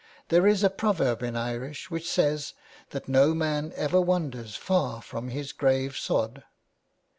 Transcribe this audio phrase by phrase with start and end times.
[0.29, 2.55] There is a pro verb in Irish which says
[2.89, 6.43] that no man ever wanders far from his grave sod.